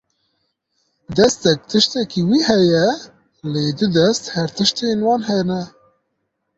[1.17, 2.87] Destek tiştekî wî heye,
[3.53, 5.61] lê du dest her tiştên wan hene.